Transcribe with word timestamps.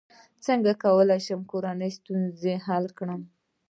څنګه 0.45 0.71
کولی 0.83 1.19
شم 1.25 1.39
د 1.43 1.47
کورنۍ 1.51 1.89
ستونزې 1.97 2.53
حل 2.65 2.85
کړم 2.97 3.21